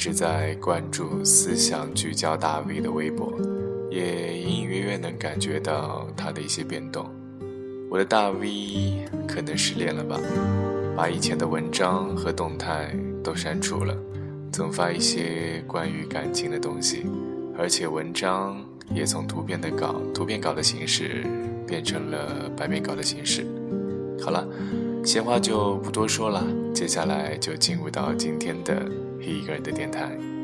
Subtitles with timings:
[0.00, 3.30] 一直在关注思想聚焦大 V 的微博，
[3.90, 7.04] 也隐隐约约能感觉到他的一些变动。
[7.90, 10.18] 我的大 V 可能失恋了吧，
[10.96, 13.94] 把以前的文章和动态都删除了，
[14.50, 17.04] 总发一些关于感情的东西，
[17.58, 18.56] 而且文章
[18.94, 21.26] 也从图片的稿、图片稿的形式
[21.66, 23.44] 变成了白面稿的形式。
[24.18, 24.48] 好了。
[25.02, 28.82] 闲话就不多说了，接下来就进入到今天的
[29.20, 30.39] 一个人的电台。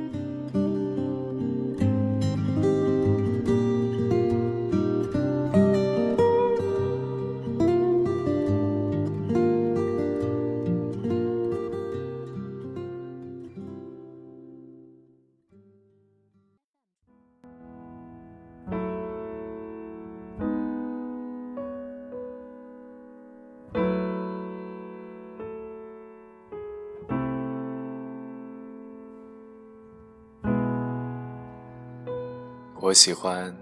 [32.86, 33.52] 我喜欢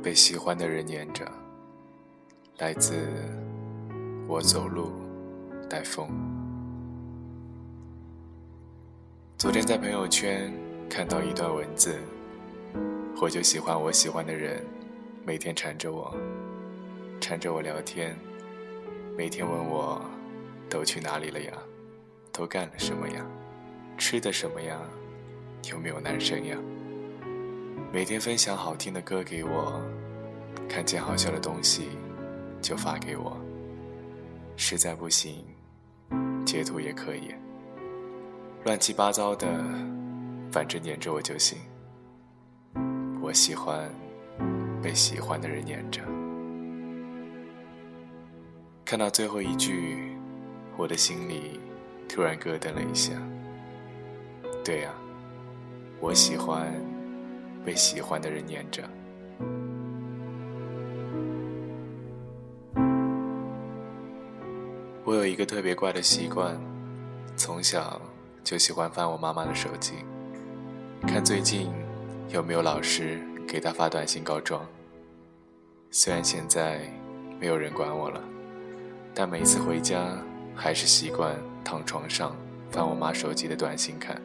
[0.00, 1.28] 被喜欢的人黏着。
[2.58, 2.94] 来自
[4.28, 4.92] 我走路
[5.68, 6.08] 带风。
[9.36, 10.54] 昨天在朋友圈
[10.88, 11.98] 看到一段文字，
[13.20, 14.64] 我就喜欢我喜欢的人，
[15.26, 16.14] 每天缠着我，
[17.20, 18.16] 缠着我聊天，
[19.18, 20.00] 每天问我
[20.70, 21.52] 都去哪里了呀，
[22.30, 23.26] 都干了什么呀，
[23.98, 24.80] 吃的什么呀，
[25.68, 26.56] 有没有男生呀？
[27.94, 29.80] 每天分享好听的歌给我，
[30.68, 31.90] 看见好笑的东西
[32.60, 33.36] 就发给我。
[34.56, 35.44] 实在不行，
[36.44, 37.32] 截图也可以。
[38.64, 39.46] 乱七八糟的，
[40.50, 41.56] 反正黏着我就行。
[43.22, 43.88] 我喜欢
[44.82, 46.02] 被喜欢的人黏着。
[48.84, 50.16] 看到最后一句，
[50.76, 51.60] 我的心里
[52.08, 53.12] 突然咯噔了一下。
[54.64, 54.92] 对呀，
[56.00, 56.74] 我喜欢。
[57.64, 58.82] 被喜欢的人黏着。
[65.02, 66.58] 我有一个特别怪的习惯，
[67.36, 68.00] 从小
[68.42, 69.94] 就喜欢翻我妈妈的手机，
[71.06, 71.70] 看最近
[72.28, 74.64] 有没有老师给她发短信告状。
[75.90, 76.80] 虽然现在
[77.38, 78.20] 没有人管我了，
[79.14, 80.18] 但每次回家
[80.54, 82.34] 还是习惯躺床上
[82.70, 84.20] 翻我妈手机的短信看。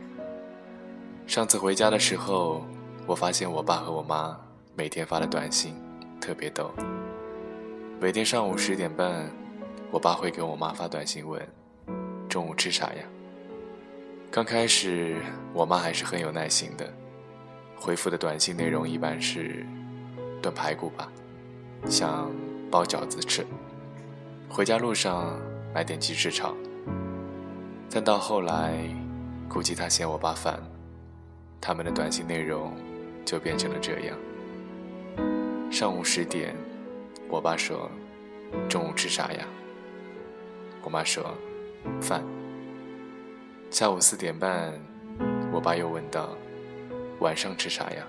[1.27, 2.66] 上次回家的时候。
[3.09, 4.39] 我发现我爸和我妈
[4.75, 5.73] 每天发的短信
[6.21, 6.69] 特别逗。
[7.99, 9.27] 每天上午十点半，
[9.89, 11.41] 我爸会给我妈发短信问
[12.29, 13.03] ：“中午吃啥呀？”
[14.29, 15.23] 刚开始，
[15.55, 16.87] 我妈还是很有耐心的，
[17.75, 19.65] 回复的短信内容一般是
[20.39, 21.11] ：“炖排骨吧，
[21.87, 22.31] 想
[22.69, 23.43] 包饺子吃。”
[24.47, 25.35] 回家路上
[25.73, 26.55] 买点鸡翅炒。
[27.89, 28.77] 但到后来，
[29.49, 30.61] 估计他嫌我爸烦，
[31.59, 32.71] 他们的短信内容。
[33.25, 34.18] 就变成了这样。
[35.72, 36.56] 上午十点，
[37.30, 37.90] 我爸说
[38.68, 39.46] ：“中午吃啥呀？”
[40.84, 41.35] 我妈说
[42.02, 42.24] ：“饭。”
[43.69, 44.74] 下午四点半，
[45.52, 46.30] 我爸又问道
[47.22, 48.07] ：“晚上吃啥呀？”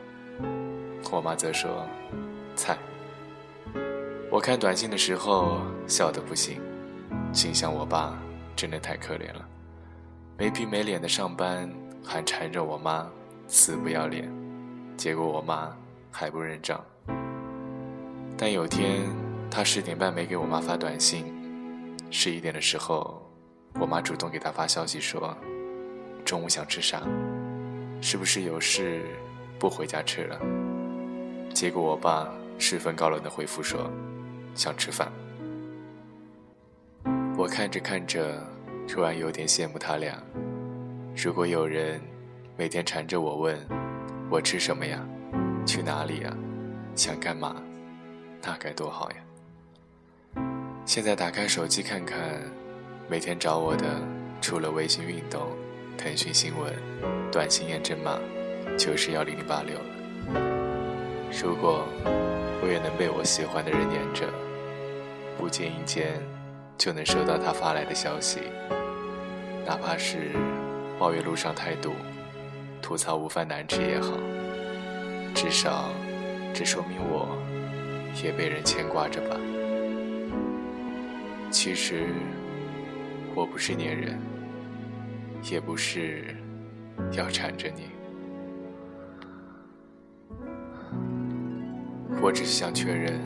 [1.13, 1.87] 我妈则说
[2.57, 2.79] ：“菜。”
[4.33, 6.63] 我看短信的时候笑得不行，
[7.33, 8.17] 心想我爸
[8.57, 9.47] 真的太可怜了，
[10.39, 11.69] 没皮没脸的上班，
[12.03, 13.07] 还缠着我妈，
[13.49, 14.40] 死不要脸。
[15.01, 15.75] 结果我妈
[16.13, 16.79] 还不认账。
[18.37, 19.09] 但有天，
[19.51, 21.25] 他十点半没给我妈发短信，
[22.11, 23.23] 十一点的时候，
[23.81, 25.35] 我妈主动给他发消息说
[26.23, 27.01] ：“中午想吃啥？
[28.03, 29.03] 是不是有事
[29.59, 30.39] 不回家吃了？”
[31.55, 33.91] 结果我爸十分高冷的回复说
[34.55, 35.11] ：“想吃饭。”
[37.39, 38.47] 我看着看着，
[38.87, 40.23] 突然有点羡慕他俩。
[41.17, 41.99] 如果有人
[42.55, 43.59] 每天缠着我问，
[44.31, 45.05] 我吃什么呀？
[45.67, 46.33] 去哪里呀？
[46.95, 47.57] 想干嘛？
[48.41, 49.17] 那该多好呀！
[50.87, 52.17] 现在打开手机看看，
[53.09, 53.85] 每天找我的
[54.41, 55.49] 除了微信运动、
[55.99, 56.73] 腾讯新闻、
[57.33, 58.21] 短信验证码，
[58.79, 60.41] 就是幺零零八六了。
[61.43, 61.85] 如果
[62.63, 64.29] 我也能被我喜欢的人黏着，
[65.37, 66.23] 不经意间
[66.79, 68.39] 就能收到他发来的消息，
[69.67, 70.31] 哪怕是
[71.01, 71.95] 抱怨路上太堵，
[72.83, 74.19] 吐槽午饭难吃也好，
[75.35, 75.91] 至少
[76.53, 77.39] 这说明我
[78.23, 79.37] 也被人牵挂着吧。
[81.51, 82.09] 其实
[83.35, 84.19] 我不是粘人，
[85.51, 86.35] 也不是
[87.13, 87.91] 要缠着你。
[92.23, 93.21] 我只是想确认，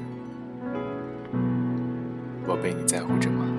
[2.46, 3.53] 我被你在乎着吗？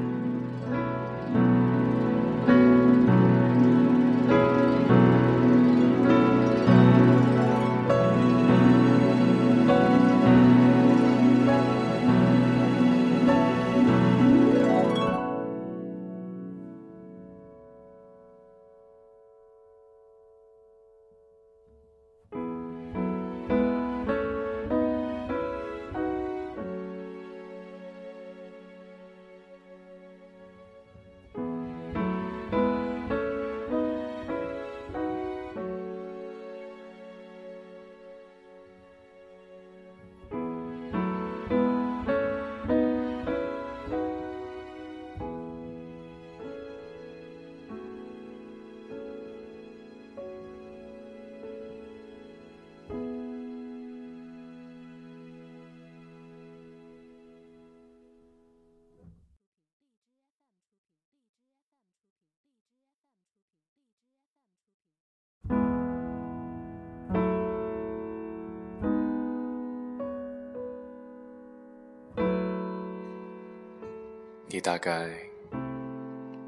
[74.56, 75.10] 你大概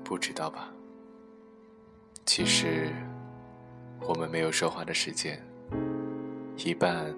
[0.02, 0.72] 不知道吧？
[2.26, 2.88] 其实
[4.00, 5.46] 我们没有说话的时间，
[6.56, 7.14] 一半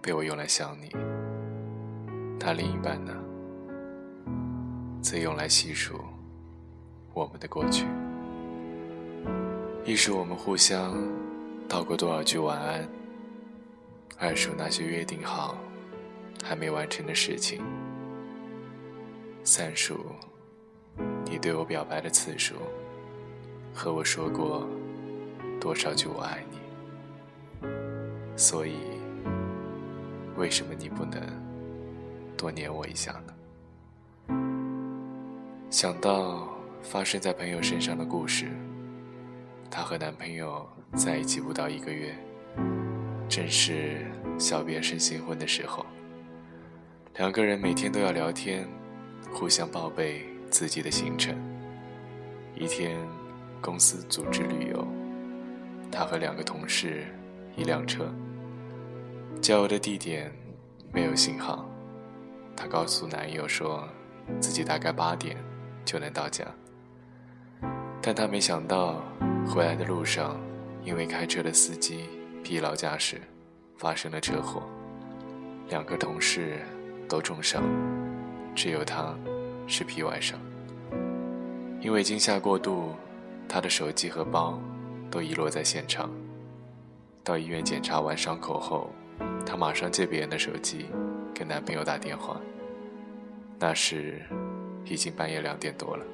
[0.00, 0.88] 被我用来想你，
[2.38, 3.12] 那另一半呢，
[5.02, 6.00] 则用来细数
[7.12, 7.84] 我们的过去。
[9.84, 10.96] 一是我们互相
[11.68, 12.88] 道过多少句晚安，
[14.16, 15.58] 二数那些约定好
[16.44, 17.60] 还没完成的事情。
[19.50, 20.04] 三数，
[21.24, 22.56] 你对我表白的次数，
[23.72, 24.68] 和我说过
[25.58, 26.58] 多少句我爱你。
[28.36, 28.74] 所以，
[30.36, 31.18] 为什么你不能
[32.36, 34.36] 多黏我一下呢？
[35.70, 36.46] 想到
[36.82, 38.50] 发生在朋友身上的故事，
[39.70, 42.14] 她和男朋友在一起不到一个月，
[43.30, 44.04] 正是
[44.38, 45.86] 小别胜新婚的时候，
[47.16, 48.68] 两个人每天都要聊天。
[49.32, 51.36] 互相报备自己的行程。
[52.54, 52.96] 一天，
[53.60, 54.86] 公司组织旅游，
[55.92, 57.06] 他和两个同事，
[57.56, 58.12] 一辆车。
[59.40, 60.32] 郊游的地点
[60.92, 61.68] 没有信号，
[62.56, 63.88] 她告诉男友说，
[64.40, 65.36] 自己大概八点
[65.84, 66.44] 就能到家。
[68.02, 69.02] 但她没想到，
[69.46, 70.36] 回来的路上，
[70.82, 72.08] 因为开车的司机
[72.42, 73.20] 疲劳驾驶，
[73.76, 74.62] 发生了车祸，
[75.68, 76.58] 两个同事
[77.08, 77.62] 都重伤。
[78.60, 79.14] 只有他，
[79.68, 80.36] 是皮外伤。
[81.80, 82.92] 因为惊吓过度，
[83.48, 84.58] 他的手机和包
[85.08, 86.10] 都遗落在现场。
[87.22, 88.90] 到医院检查完伤口后，
[89.46, 90.86] 她马上借别人的手机，
[91.32, 92.40] 给男朋友打电话。
[93.60, 94.20] 那时，
[94.84, 96.04] 已经半夜两点多了。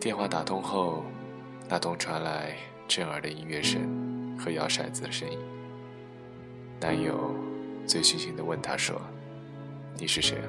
[0.00, 1.04] 电话打通后，
[1.68, 2.56] 那头传来
[2.88, 3.82] 震耳的音乐声
[4.38, 5.38] 和摇骰子的声音。
[6.80, 7.34] 男友
[7.86, 8.98] 醉醺醺地问她说
[10.00, 10.48] ：“你是谁啊？”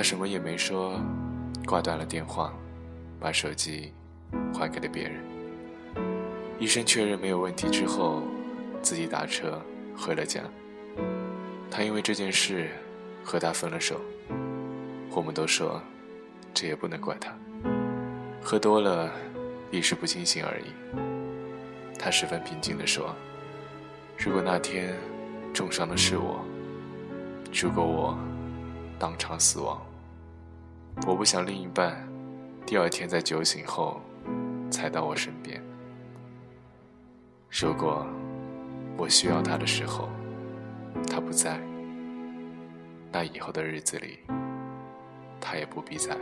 [0.00, 0.98] 他什么也没说，
[1.66, 2.54] 挂断了电话，
[3.20, 3.92] 把手机
[4.54, 5.22] 还给了别人。
[6.58, 8.22] 医生确认没有问题之后，
[8.80, 9.60] 自己打车
[9.94, 10.40] 回了家。
[11.70, 12.70] 他因为这件事
[13.22, 14.00] 和他分了手。
[15.10, 15.82] 我们都说，
[16.54, 17.34] 这也不能怪他，
[18.42, 19.12] 喝多了，
[19.70, 21.98] 一时不清醒而已。
[21.98, 23.14] 他十分平静地说
[24.16, 24.96] ：“如果那天
[25.52, 26.42] 重伤的是我，
[27.52, 28.18] 如果我……”
[28.98, 29.80] 当场死亡。
[31.06, 32.06] 我不想另一半
[32.64, 34.00] 第二天在酒醒后
[34.70, 35.60] 才到我身边。
[37.50, 38.06] 如果
[38.96, 40.08] 我需要他的时候，
[41.10, 41.58] 他不在，
[43.10, 44.20] 那以后的日子里，
[45.40, 46.20] 他也不必在了。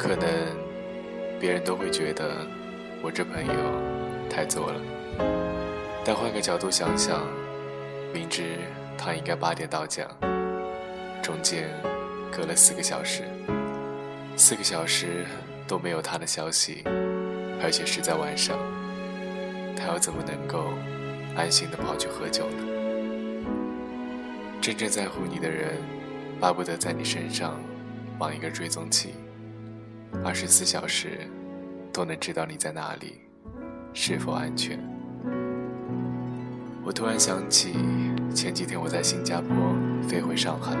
[0.00, 0.26] 可能
[1.38, 2.34] 别人都会觉得
[3.02, 3.52] 我这朋友
[4.30, 4.80] 太作了，
[6.02, 7.20] 但换个角度想想，
[8.10, 8.56] 明知
[8.96, 10.08] 他应该八点到家，
[11.20, 11.68] 中间
[12.32, 13.24] 隔了四个小时，
[14.38, 15.26] 四个小时
[15.68, 16.82] 都没有他的消息，
[17.62, 18.56] 而且是在晚上，
[19.76, 20.72] 他又怎么能够
[21.36, 22.64] 安心的跑去喝酒呢？
[24.62, 25.74] 真正在乎你的人，
[26.40, 27.60] 巴不得在你身上
[28.18, 29.12] 绑一个追踪器。
[30.24, 31.20] 二十四小时
[31.92, 33.20] 都能知道你在哪里，
[33.94, 34.78] 是否安全。
[36.84, 37.74] 我突然想起
[38.34, 39.48] 前几天我在新加坡
[40.08, 40.76] 飞回上海，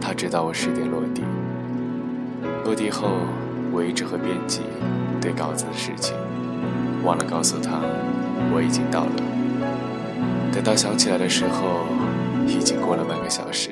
[0.00, 1.22] 他知道我十点落地。
[2.64, 3.08] 落地后，
[3.70, 4.62] 我一直和编辑
[5.20, 6.16] 对稿子的事情，
[7.04, 7.80] 忘了告诉他
[8.52, 9.12] 我已经到了。
[10.52, 11.86] 等到想起来的时候，
[12.46, 13.70] 已经过了半个小时。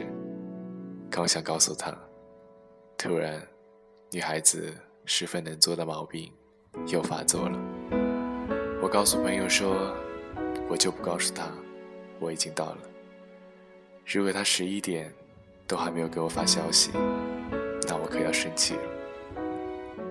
[1.10, 1.96] 刚想告诉他，
[2.98, 3.51] 突然。
[4.14, 4.70] 女孩子
[5.06, 6.30] 十分能做的毛病
[6.86, 7.58] 又发作了。
[8.82, 9.96] 我告诉朋友说，
[10.68, 11.50] 我就不告诉他
[12.20, 12.78] 我已经到了。
[14.04, 15.10] 如果他十一点
[15.66, 16.90] 都还没有给我发消息，
[17.88, 18.82] 那我可要生气了。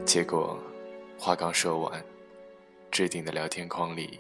[0.04, 0.58] 结果
[1.16, 2.04] 话刚说完，
[2.90, 4.20] 置顶的聊天框里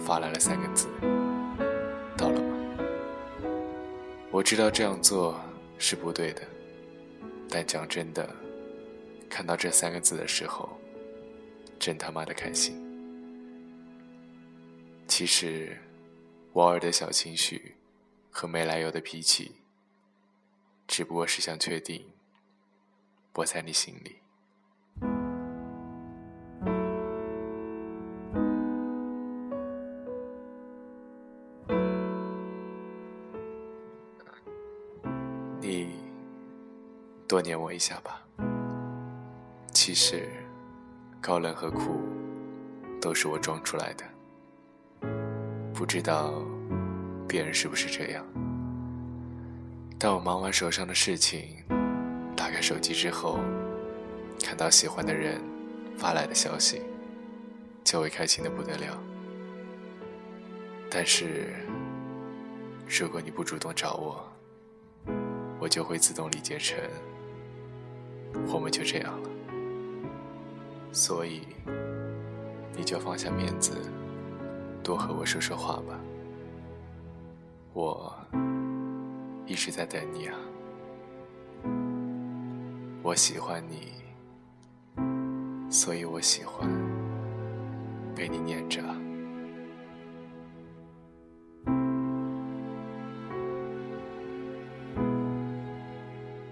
[0.00, 0.88] 发来了三个字
[2.18, 2.56] ：“到了吗？”
[4.32, 5.40] 我知道这样做
[5.78, 6.42] 是不对的，
[7.48, 8.28] 但讲真的。
[9.32, 10.78] 看到这三个字的时候，
[11.78, 12.76] 真他妈的开心。
[15.08, 15.80] 其实，
[16.52, 17.74] 偶尔的小情绪
[18.30, 19.52] 和没来由的脾气，
[20.86, 22.04] 只不过是想确定
[23.32, 24.18] 我在你心里。
[35.58, 35.88] 你
[37.26, 38.21] 多念我一下吧。
[39.92, 40.26] 其实，
[41.20, 42.00] 高冷和苦，
[42.98, 45.08] 都是我装出来的。
[45.74, 46.32] 不知道
[47.28, 48.24] 别人是不是这样？
[49.98, 51.62] 当我忙完手上的事情，
[52.34, 53.38] 打开手机之后，
[54.42, 55.38] 看到喜欢的人
[55.98, 56.80] 发来的消息，
[57.84, 58.98] 就会开心的不得了。
[60.90, 61.52] 但是，
[62.88, 64.26] 如果你不主动找我，
[65.60, 66.78] 我就会自动理解成，
[68.48, 69.28] 我们就这样了。
[70.92, 71.40] 所以，
[72.76, 73.72] 你就放下面子，
[74.82, 75.98] 多和我说说话吧。
[77.72, 78.14] 我
[79.46, 80.36] 一直在等你啊，
[83.02, 83.94] 我喜欢你，
[85.70, 86.68] 所以我喜欢
[88.14, 88.82] 被你念着。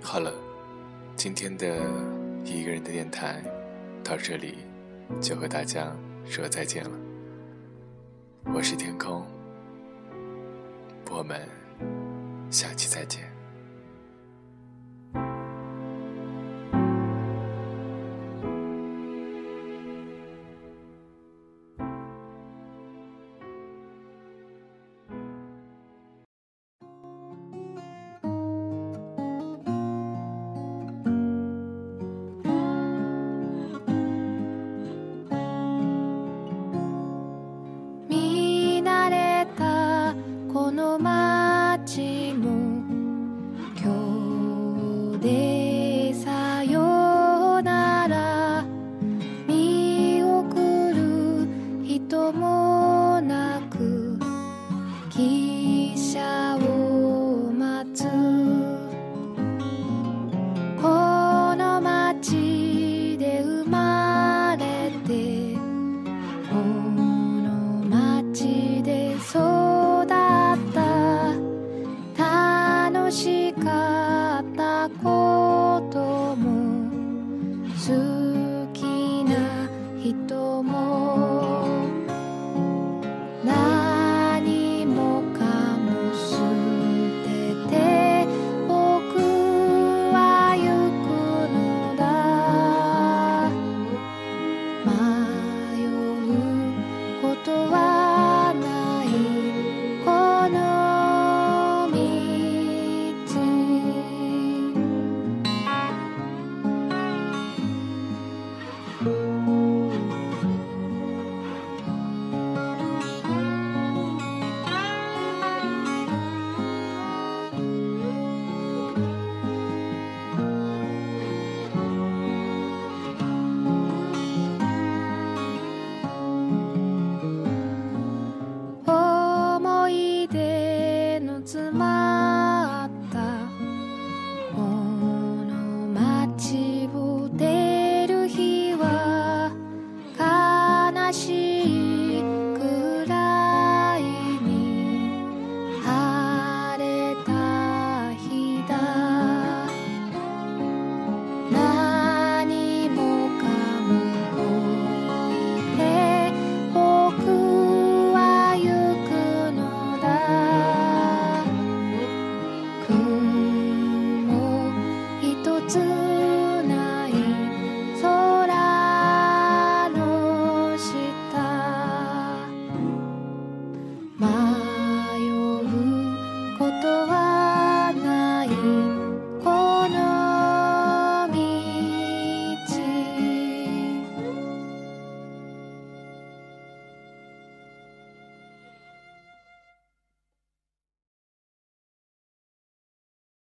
[0.02, 0.32] 好了，
[1.14, 1.66] 今天的
[2.42, 3.44] 一个人的电台。
[4.10, 4.56] 到这里，
[5.20, 6.90] 就和大家说再见了。
[8.52, 9.24] 我是天空，
[11.12, 11.40] 我们
[12.50, 13.22] 下期再见。